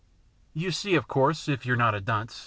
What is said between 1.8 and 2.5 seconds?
a dunce.